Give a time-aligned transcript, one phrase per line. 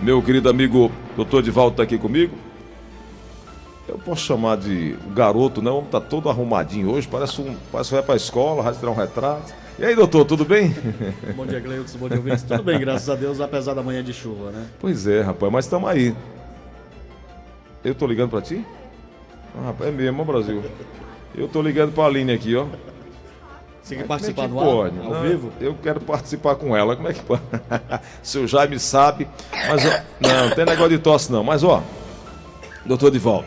[0.00, 2.36] Meu querido amigo doutor Divaldo está aqui comigo.
[3.88, 5.82] Eu posso chamar de garoto, não?
[5.82, 7.56] Tá todo arrumadinho hoje, parece um.
[7.72, 9.52] Parece que vai pra escola, vai tirar um retrato.
[9.76, 10.74] E aí, doutor, tudo bem?
[11.34, 12.42] Bom dia, Gleudson, bom dia, ouvintes.
[12.42, 14.66] Tudo bem, graças a Deus, apesar da manhã de chuva, né?
[14.80, 16.14] Pois é, rapaz, mas estamos aí.
[17.84, 18.64] Eu tô ligando para ti?
[19.56, 20.62] Ah, rapaz, é mesmo, Brasil.
[21.34, 22.66] Eu tô ligando para a Aline aqui, ó.
[23.88, 24.98] Você quer participar é do pode?
[24.98, 25.52] ar, ao Não, vivo?
[25.58, 26.94] Eu quero participar com ela.
[26.94, 27.40] Como é que pode?
[28.22, 29.26] Seu Jaime sabe.
[29.50, 31.42] Mas, ó, não, não tem negócio de tosse, não.
[31.42, 31.82] Mas, ó,
[32.84, 33.46] doutor Divaldo,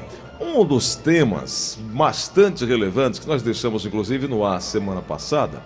[0.54, 5.64] um dos temas bastante relevantes que nós deixamos, inclusive, no ar semana passada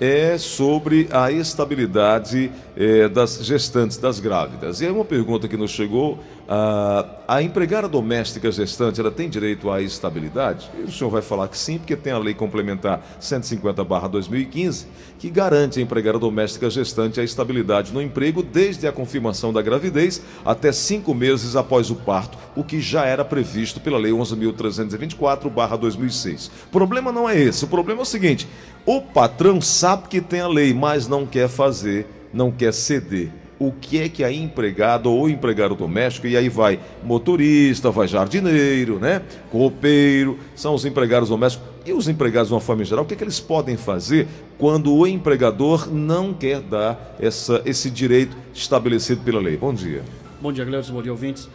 [0.00, 4.80] é sobre a estabilidade eh, das gestantes, das grávidas.
[4.80, 9.70] E é uma pergunta que nos chegou: ah, a empregada doméstica gestante, ela tem direito
[9.70, 10.70] à estabilidade?
[10.78, 14.86] E o senhor vai falar que sim, porque tem a lei complementar 150/2015
[15.18, 20.22] que garante à empregada doméstica gestante a estabilidade no emprego desde a confirmação da gravidez
[20.44, 26.50] até cinco meses após o parto, o que já era previsto pela lei 11.324/2006.
[26.66, 27.64] O problema não é esse.
[27.64, 28.48] O problema é o seguinte:
[28.86, 33.30] o patrão sabe que tem a lei, mas não quer fazer, não quer ceder.
[33.60, 39.00] O que é que a empregada ou empregado doméstico, e aí vai motorista, vai jardineiro,
[39.00, 39.20] né?
[39.50, 41.66] Copeiro, são os empregados domésticos.
[41.84, 44.94] E os empregados de uma forma geral, o que, é que eles podem fazer quando
[44.94, 49.56] o empregador não quer dar essa, esse direito estabelecido pela lei?
[49.56, 50.04] Bom dia.
[50.40, 51.48] Bom dia, Gleudson, bom dia, ouvintes.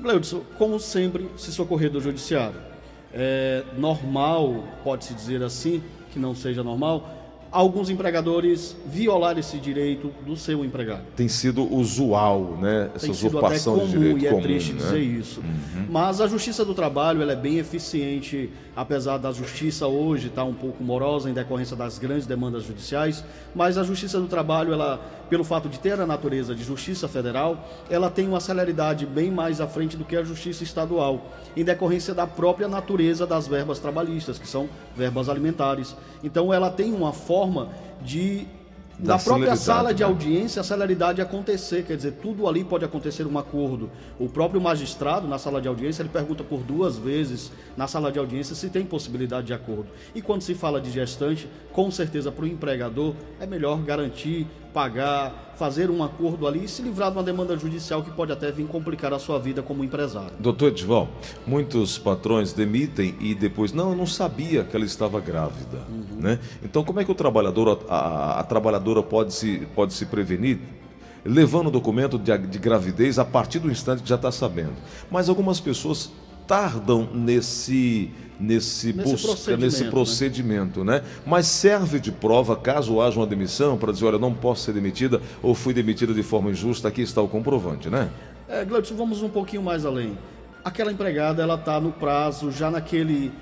[0.00, 2.60] Gleudson, como sempre, se socorrer do judiciário.
[3.12, 7.08] É normal, pode-se dizer assim, que não seja normal,
[7.50, 11.02] alguns empregadores violar esse direito do seu empregado.
[11.16, 12.90] Tem sido usual, né?
[12.94, 14.78] Essa Tem sido até usurpação de comum direito e é comum, triste né?
[14.78, 15.42] dizer isso.
[15.88, 20.54] Mas a Justiça do Trabalho ela é bem eficiente, apesar da Justiça hoje estar um
[20.54, 23.22] pouco morosa em decorrência das grandes demandas judiciais.
[23.54, 27.68] Mas a Justiça do Trabalho, ela, pelo fato de ter a natureza de Justiça Federal,
[27.90, 32.14] ela tem uma celeridade bem mais à frente do que a Justiça Estadual, em decorrência
[32.14, 35.94] da própria natureza das verbas trabalhistas, que são verbas alimentares.
[36.24, 37.68] Então, ela tem uma forma
[38.00, 38.46] de
[39.02, 40.08] Da na própria sala de né?
[40.08, 43.90] audiência a celeridade acontecer, quer dizer, tudo ali pode acontecer um acordo.
[44.18, 48.18] O próprio magistrado, na sala de audiência, ele pergunta por duas vezes na sala de
[48.18, 49.86] audiência se tem possibilidade de acordo.
[50.14, 55.52] E quando se fala de gestante, com certeza para o empregador é melhor garantir, pagar,
[55.56, 58.66] fazer um acordo ali e se livrar de uma demanda judicial que pode até vir
[58.66, 60.30] complicar a sua vida como empresário.
[60.38, 61.08] Doutor Edval,
[61.46, 65.78] muitos patrões demitem e depois, não, eu não sabia que ela estava grávida.
[66.18, 66.38] Né?
[66.62, 70.58] Então, como é que o trabalhador, a, a- a trabalhadora pode se, pode se prevenir?
[71.24, 74.72] Levando o documento de, de gravidez a partir do instante que já está sabendo.
[75.10, 76.10] Mas algumas pessoas
[76.46, 78.10] tardam nesse,
[78.40, 79.90] nesse, Nesse busca, procedimento, nesse né?
[79.90, 81.02] procedimento, né?
[81.26, 85.20] Mas serve de prova caso haja uma demissão para dizer, olha, não posso ser demitida
[85.42, 88.08] ou fui demitida de forma injusta, aqui está o comprovante, né?
[88.48, 90.18] É, Gleudson, vamos um pouquinho mais além.
[90.64, 93.32] Aquela empregada, ela está no prazo, já naquele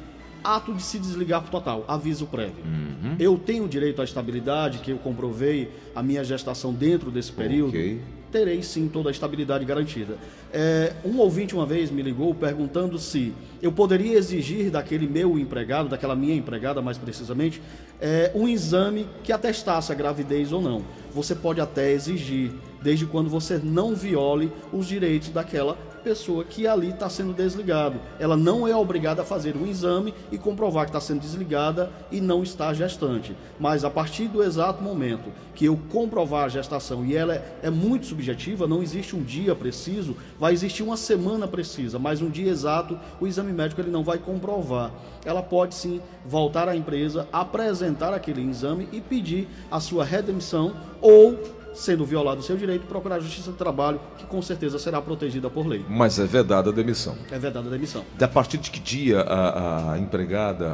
[0.42, 2.64] ato de se desligar por total, aviso prévio.
[2.64, 3.16] Uhum.
[3.19, 7.70] Eu tenho direito à estabilidade, que eu comprovei a minha gestação dentro desse período.
[7.70, 8.00] Ok.
[8.31, 10.19] Terei sim toda a estabilidade garantida.
[10.53, 15.88] É, um ouvinte uma vez me ligou perguntando se eu poderia exigir daquele meu empregado,
[15.88, 17.60] daquela minha empregada mais precisamente,
[18.00, 20.82] é, um exame que atestasse a gravidez ou não.
[21.12, 25.76] Você pode até exigir, desde quando você não viole os direitos daquela
[26.08, 28.00] pessoa que ali está sendo desligado.
[28.19, 32.19] Ela não é obrigada a fazer um exame e comprovar que está sendo desligada e
[32.19, 33.36] não está gestante.
[33.60, 37.69] Mas a partir do exato momento que eu comprovar a gestação e ela é, é
[37.70, 42.50] muito subjetiva, não existe um dia preciso, vai existir uma semana precisa, mas um dia
[42.50, 44.90] exato o exame médico ele não vai comprovar.
[45.26, 51.57] Ela pode sim voltar à empresa, apresentar aquele exame e pedir a sua redenção ou
[51.78, 55.48] sendo violado o seu direito, procurar a Justiça do Trabalho, que com certeza será protegida
[55.48, 55.84] por lei.
[55.88, 57.14] Mas é vedada a demissão.
[57.30, 58.04] É verdade a demissão.
[58.20, 60.70] A partir de que dia a, a empregada,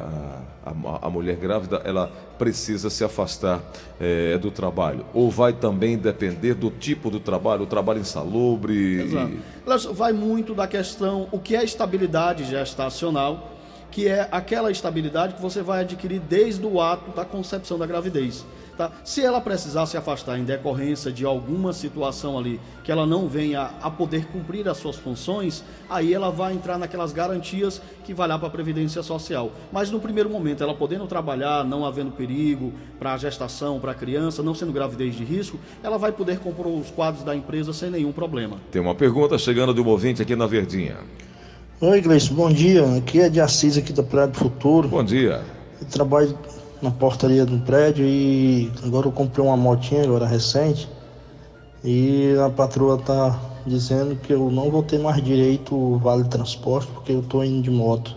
[0.64, 3.60] a, a- a mulher grávida, ela precisa se afastar
[4.00, 5.04] eh, do trabalho?
[5.12, 9.02] Ou vai também depender do tipo do trabalho, o trabalho insalubre?
[9.02, 9.32] Exato.
[9.66, 13.50] Elas- Vai muito da questão o que é estabilidade gestacional,
[13.90, 18.44] que é aquela estabilidade que você vai adquirir desde o ato da concepção da gravidez.
[18.76, 18.90] Tá?
[19.04, 23.70] Se ela precisar se afastar em decorrência de alguma situação ali que ela não venha
[23.80, 28.36] a poder cumprir as suas funções, aí ela vai entrar naquelas garantias que vai lá
[28.36, 29.52] para a Previdência Social.
[29.72, 33.94] Mas no primeiro momento, ela podendo trabalhar, não havendo perigo para a gestação, para a
[33.94, 37.90] criança, não sendo gravidez de risco, ela vai poder comprar os quadros da empresa sem
[37.90, 38.56] nenhum problema.
[38.72, 40.96] Tem uma pergunta chegando de um ouvinte aqui na Verdinha.
[41.80, 42.96] Oi, Gleice, bom dia.
[42.96, 44.88] Aqui é de Assis, aqui da Praia do Futuro.
[44.88, 45.42] Bom dia.
[45.80, 46.36] Eu trabalho
[46.84, 50.86] na portaria do prédio e agora eu comprei uma motinha agora recente
[51.82, 56.90] e a patroa tá dizendo que eu não vou ter mais direito ao vale transporte
[56.92, 58.14] porque eu tô indo de moto.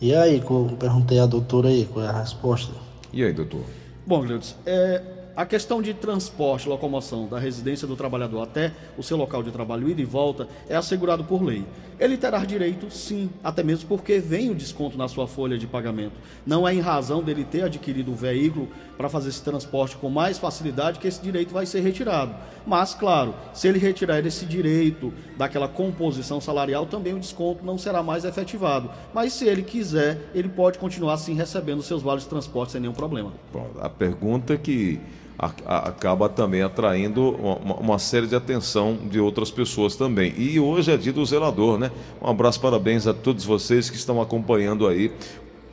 [0.00, 2.72] E aí, eu perguntei à doutora aí, qual é a resposta?
[3.12, 3.62] E aí, doutor?
[4.06, 5.00] Bom, Gleudson, é,
[5.36, 9.88] a questão de transporte, locomoção da residência do trabalhador até o seu local de trabalho,
[9.88, 11.64] ida e volta, é assegurado por lei.
[11.98, 16.14] Ele terá direito, sim, até mesmo porque vem o desconto na sua folha de pagamento.
[16.46, 20.38] Não é em razão dele ter adquirido o veículo para fazer esse transporte com mais
[20.38, 22.34] facilidade que esse direito vai ser retirado.
[22.66, 28.02] Mas, claro, se ele retirar esse direito daquela composição salarial, também o desconto não será
[28.02, 28.90] mais efetivado.
[29.12, 32.94] Mas se ele quiser, ele pode continuar sim recebendo seus vales de transporte sem nenhum
[32.94, 33.32] problema.
[33.52, 35.00] Bom, a pergunta é que
[35.38, 40.32] acaba também atraindo uma, uma, série de atenção de outras pessoas também.
[40.36, 41.90] E hoje é dia do zelador, né?
[42.22, 45.10] Um abraço, parabéns a todos vocês que estão acompanhando aí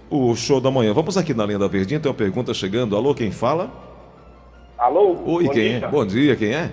[0.09, 0.93] o show da manhã.
[0.93, 2.95] Vamos aqui na linha da Verdinha, tem uma pergunta chegando.
[2.95, 3.71] Alô, quem fala?
[4.77, 5.15] Alô?
[5.25, 5.85] Oi, quem dia.
[5.85, 5.87] é?
[5.87, 6.71] Bom dia, quem é?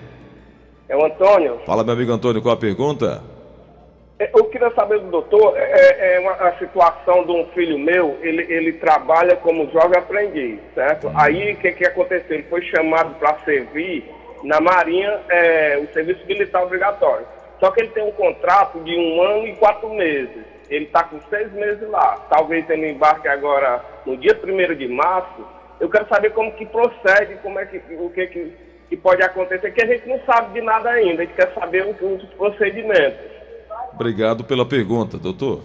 [0.89, 1.59] É o Antônio.
[1.67, 3.21] Fala, meu amigo Antônio, qual a pergunta?
[4.19, 7.79] É, eu queria saber do doutor, é, é, é uma, a situação de um filho
[7.79, 11.07] meu, ele, ele trabalha como jovem aprendiz, certo?
[11.07, 11.13] Uhum.
[11.17, 12.35] Aí o que, que aconteceu?
[12.35, 14.03] Ele foi chamado para servir
[14.43, 17.25] na Marinha, é, o serviço militar obrigatório.
[17.61, 20.43] Só que ele tem um contrato de um ano e quatro meses.
[20.69, 22.25] Ele está com seis meses lá.
[22.29, 25.45] Talvez ele embarque agora no dia 1 de março.
[25.79, 28.53] Eu quero saber como que procede, como é que, o que, que,
[28.89, 31.85] que pode acontecer, que a gente não sabe de nada ainda, a gente quer saber
[31.85, 33.38] os procedimentos.
[33.99, 35.61] Obrigado pela pergunta, doutor.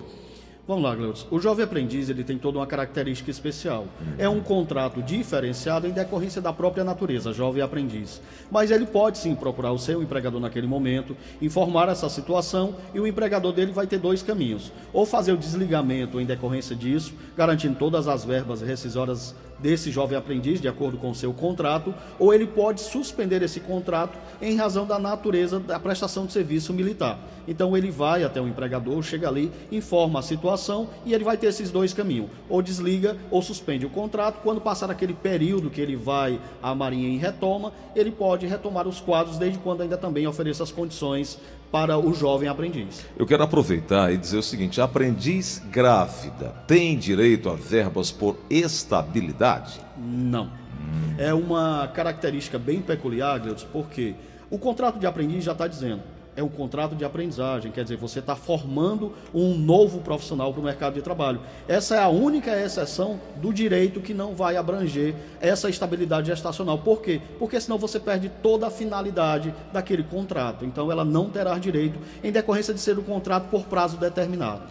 [0.67, 1.29] Vamos lá, Gleudson.
[1.31, 3.87] O jovem aprendiz ele tem toda uma característica especial.
[4.19, 8.21] É um contrato diferenciado em decorrência da própria natureza, jovem aprendiz.
[8.51, 13.07] Mas ele pode sim procurar o seu empregador naquele momento, informar essa situação e o
[13.07, 18.09] empregador dele vai ter dois caminhos: ou fazer o desligamento em decorrência disso, garantindo todas
[18.09, 22.81] as verbas rescisórias desse jovem aprendiz, de acordo com o seu contrato, ou ele pode
[22.81, 27.19] suspender esse contrato em razão da natureza da prestação de serviço militar.
[27.47, 31.49] Então ele vai até o empregador, chega ali, informa a situação e ele vai ter
[31.49, 34.41] esses dois caminhos: ou desliga ou suspende o contrato.
[34.43, 39.01] Quando passar aquele período que ele vai à Marinha e retoma, ele pode retomar os
[39.01, 41.39] quadros, desde quando ainda também ofereça as condições
[41.75, 43.05] para o jovem aprendiz.
[43.19, 49.81] Eu quero aproveitar e dizer o seguinte: aprendiz grávida tem direito a verbas por estabilidade?
[49.99, 50.45] Não.
[50.45, 51.15] Hum.
[51.19, 54.15] É uma característica bem peculiar, Gleudson, porque
[54.49, 56.01] o contrato de aprendiz já está dizendo
[56.37, 60.65] é um contrato de aprendizagem, quer dizer, você está formando um novo profissional para o
[60.65, 61.41] mercado de trabalho.
[61.69, 66.79] Essa é a única exceção do direito que não vai abranger essa estabilidade gestacional.
[66.79, 67.21] Por quê?
[67.39, 70.65] Porque senão você perde toda a finalidade daquele contrato.
[70.65, 74.63] Então ela não terá direito em decorrência de ser um contrato por prazo determinado.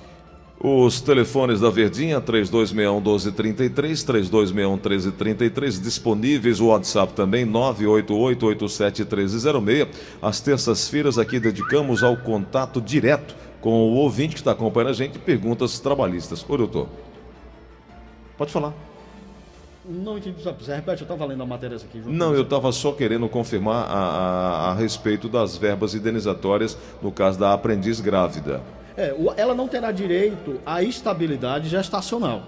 [0.66, 9.90] Os telefones da Verdinha, 3261-1233, 3261-1333, disponíveis o WhatsApp também, 988-87-1306.
[10.22, 15.20] Às terças-feiras aqui dedicamos ao contato direto com o ouvinte que está acompanhando a gente,
[15.20, 16.46] perguntas trabalhistas.
[16.48, 16.88] Ô, doutor,
[18.38, 18.74] pode falar.
[19.84, 22.02] Não entendi, você repete, eu estava lendo a matéria aqui.
[22.06, 27.38] Não, eu estava só querendo confirmar a, a, a respeito das verbas indenizatórias no caso
[27.38, 28.62] da aprendiz grávida.
[28.96, 32.44] É, ela não terá direito à estabilidade gestacional.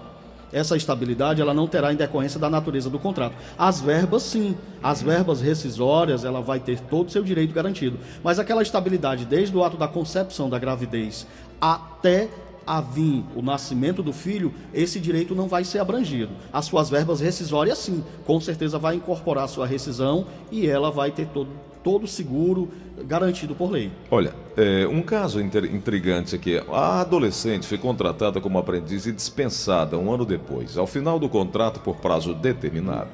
[0.52, 3.34] Essa estabilidade ela não terá em decorrência da natureza do contrato.
[3.58, 4.56] As verbas, sim.
[4.82, 7.98] As verbas rescisórias, ela vai ter todo o seu direito garantido.
[8.22, 11.26] Mas aquela estabilidade, desde o ato da concepção da gravidez
[11.60, 12.28] até
[12.66, 16.32] a vir o nascimento do filho, esse direito não vai ser abrangido.
[16.52, 21.10] As suas verbas rescisórias, sim, com certeza vai incorporar a sua rescisão e ela vai
[21.10, 21.50] ter todo,
[21.84, 22.68] todo seguro
[23.04, 23.90] garantido por lei.
[24.10, 26.60] Olha, é, um caso intrigante aqui.
[26.72, 31.80] A adolescente foi contratada como aprendiz e dispensada um ano depois, ao final do contrato
[31.80, 33.10] por prazo determinado.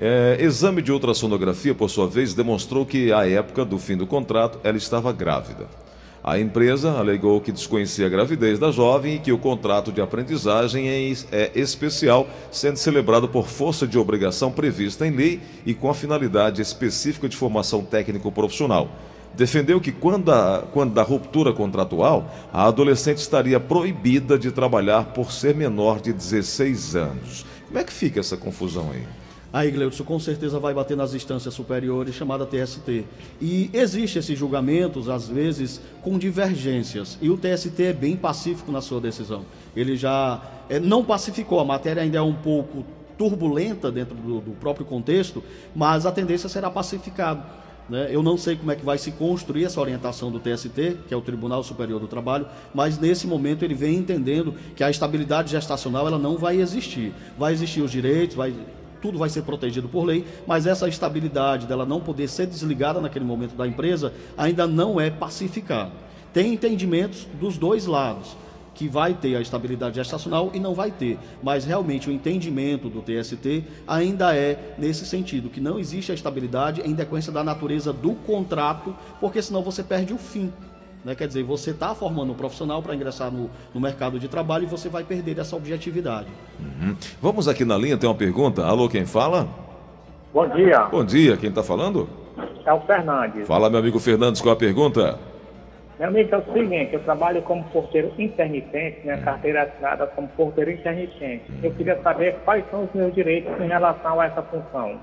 [0.00, 4.58] É, exame de ultrassonografia, por sua vez, demonstrou que, à época do fim do contrato,
[4.62, 5.66] ela estava grávida.
[6.22, 10.88] A empresa alegou que desconhecia a gravidez da jovem e que o contrato de aprendizagem
[10.88, 15.94] é, é especial, sendo celebrado por força de obrigação prevista em lei e com a
[15.94, 18.90] finalidade específica de formação técnico-profissional.
[19.34, 25.30] Defendeu que, quando da, quando da ruptura contratual, a adolescente estaria proibida de trabalhar por
[25.30, 27.46] ser menor de 16 anos.
[27.68, 29.04] Como é que fica essa confusão aí?
[29.50, 33.04] Aí, Gleudson, com certeza vai bater nas instâncias superiores, chamada TST.
[33.40, 37.16] E existe esses julgamentos, às vezes, com divergências.
[37.22, 39.46] E o TST é bem pacífico na sua decisão.
[39.74, 42.84] Ele já é, não pacificou, a matéria ainda é um pouco
[43.16, 45.42] turbulenta dentro do, do próprio contexto,
[45.74, 47.42] mas a tendência será pacificado.
[47.88, 48.08] Né?
[48.10, 51.16] Eu não sei como é que vai se construir essa orientação do TST, que é
[51.16, 56.06] o Tribunal Superior do Trabalho, mas nesse momento ele vem entendendo que a estabilidade gestacional
[56.06, 57.14] ela não vai existir.
[57.38, 58.54] Vai existir os direitos, vai
[59.00, 63.24] tudo vai ser protegido por lei, mas essa estabilidade dela não poder ser desligada naquele
[63.24, 65.92] momento da empresa ainda não é pacificada.
[66.32, 68.36] Tem entendimentos dos dois lados
[68.78, 71.18] que vai ter a estabilidade gestacional e não vai ter.
[71.42, 76.80] Mas realmente o entendimento do TST ainda é nesse sentido, que não existe a estabilidade
[76.82, 80.52] em decorrência da natureza do contrato, porque senão você perde o fim.
[81.08, 81.14] Né?
[81.14, 84.66] Quer dizer, você está formando um profissional para ingressar no, no, mercado de trabalho e
[84.66, 86.28] você vai perder essa objetividade.
[86.60, 86.94] Uhum.
[87.22, 88.62] Vamos aqui na linha, tem uma pergunta.
[88.66, 89.48] Alô, quem fala?
[90.34, 90.80] Bom dia.
[90.80, 92.06] Bom dia, quem está falando?
[92.66, 93.46] É o Fernandes.
[93.46, 95.18] Fala, meu amigo Fernandes, qual a pergunta?
[95.98, 100.28] Meu amigo, é o seguinte, eu trabalho como porteiro intermitente, minha carteira é assinada como
[100.28, 101.44] porteiro intermitente.
[101.62, 105.00] Eu queria saber quais são os meus direitos em relação a essa função.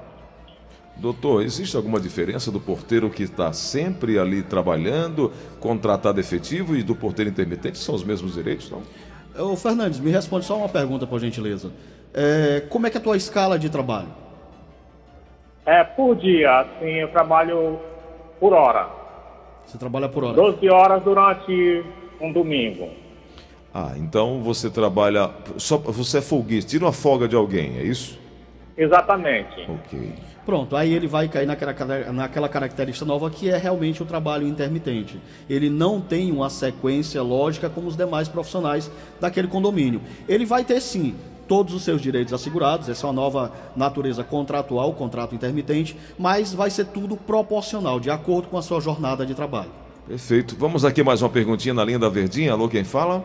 [0.97, 6.95] Doutor, existe alguma diferença do porteiro que está sempre ali trabalhando, contratado efetivo, e do
[6.95, 7.77] porteiro intermitente?
[7.77, 8.81] São os mesmos direitos, não?
[9.37, 11.71] Ô, Fernandes, me responde só uma pergunta, por gentileza.
[12.13, 14.07] É, como é que é a tua escala de trabalho?
[15.65, 17.77] É, por dia, assim, eu trabalho
[18.39, 18.87] por hora.
[19.65, 20.35] Você trabalha por hora?
[20.35, 21.83] 12 horas durante
[22.21, 22.89] um domingo.
[23.73, 25.29] Ah, então você trabalha.
[25.57, 28.17] Só, você é folguista, tira uma folga de alguém, é isso?
[28.77, 29.61] Exatamente.
[29.69, 30.13] Ok.
[30.45, 31.73] Pronto, aí ele vai cair naquela,
[32.11, 35.19] naquela característica nova que é realmente o trabalho intermitente.
[35.49, 40.01] Ele não tem uma sequência lógica como os demais profissionais daquele condomínio.
[40.27, 41.15] Ele vai ter sim
[41.47, 46.69] todos os seus direitos assegurados, essa é uma nova natureza contratual, contrato intermitente, mas vai
[46.69, 49.69] ser tudo proporcional, de acordo com a sua jornada de trabalho.
[50.07, 50.55] Perfeito.
[50.57, 52.51] Vamos aqui mais uma perguntinha na linha da Verdinha.
[52.51, 53.23] Alô, quem fala?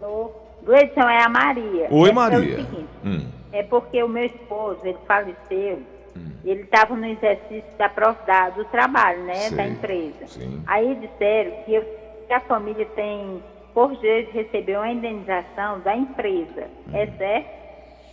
[0.00, 0.30] Alô,
[0.64, 1.88] Gleison, é a Maria.
[1.90, 2.38] Oi, é, Maria.
[2.38, 3.35] É, seguinte, hum.
[3.56, 5.82] É porque o meu esposo, ele faleceu,
[6.16, 6.30] hum.
[6.44, 10.26] ele estava no exercício da, da, do trabalho, né, da empresa.
[10.26, 10.62] Sim.
[10.66, 11.82] Aí disseram que, eu,
[12.26, 13.42] que a família tem
[13.76, 16.66] por direito recebeu uma indenização da empresa.
[16.94, 17.18] É uhum.
[17.18, 17.56] certo?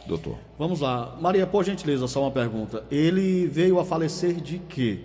[0.05, 0.37] Doutor.
[0.59, 1.15] Vamos lá.
[1.21, 2.83] Maria, por gentileza, só uma pergunta.
[2.91, 4.99] Ele veio a falecer de quê?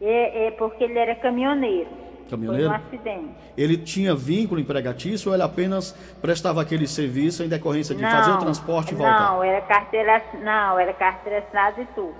[0.00, 2.07] É, é porque ele era caminhoneiro.
[2.28, 2.68] Caminhoneiro?
[2.70, 3.34] Foi um acidente.
[3.56, 8.30] Ele tinha vínculo empregatício ou ele apenas prestava aquele serviço em decorrência de não, fazer
[8.32, 9.32] o transporte e voltar?
[9.32, 12.14] Não, era carteira, não, era carteira assinada e tudo.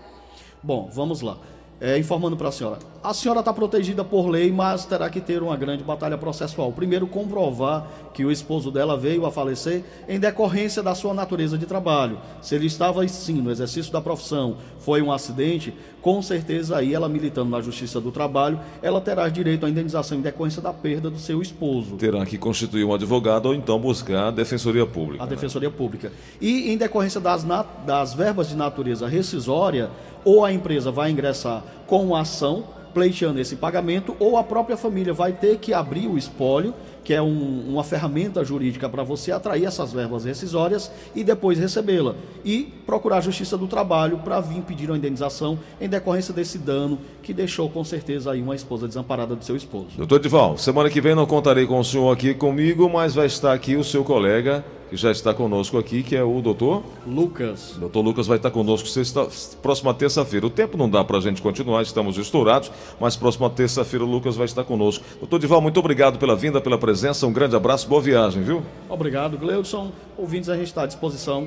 [0.63, 1.37] Bom, vamos lá
[1.81, 2.79] é, informando para a senhora.
[3.03, 6.73] A senhora está protegida por lei, mas terá que ter uma grande batalha processual.
[6.73, 11.65] Primeiro, comprovar que o esposo dela veio a falecer em decorrência da sua natureza de
[11.65, 12.19] trabalho.
[12.43, 17.09] Se ele estava sim no exercício da profissão, foi um acidente, com certeza aí ela
[17.09, 21.19] militando na Justiça do Trabalho, ela terá direito à indenização em decorrência da perda do
[21.19, 21.97] seu esposo.
[21.97, 25.23] Terá que constituir um advogado ou então buscar a Defensoria Pública.
[25.23, 25.31] A né?
[25.31, 26.13] Defensoria Pública.
[26.41, 27.47] E em decorrência das,
[27.87, 29.91] das verbas de natureza rescisória,
[30.25, 32.65] ou a empresa vai ingressar com uma ação
[32.99, 37.23] pleiteando esse pagamento, ou a própria família vai ter que abrir o espólio, que é
[37.23, 42.15] um, uma ferramenta jurídica para você atrair essas verbas rescisórias e depois recebê-la.
[42.45, 46.99] E procurar a Justiça do Trabalho para vir pedir uma indenização em decorrência desse dano
[47.23, 49.97] que deixou com certeza aí uma esposa desamparada do seu esposo.
[49.97, 53.53] Doutor Dival, semana que vem não contarei com o senhor aqui comigo, mas vai estar
[53.53, 57.77] aqui o seu colega que já está conosco aqui, que é o doutor Lucas.
[57.79, 59.29] Doutor Lucas vai estar conosco sexta,
[59.63, 60.47] próxima terça-feira.
[60.47, 64.37] O tempo não dá para a gente continuar, estamos estourados, mas próxima terça-feira o Lucas
[64.37, 65.05] vai estar conosco.
[65.21, 68.63] Doutor Dival, muito obrigado pela vinda, pela presença, um grande abraço, boa viagem, viu?
[68.89, 69.93] Obrigado, Gleudson.
[70.17, 71.47] Ouvintes, a gente está à disposição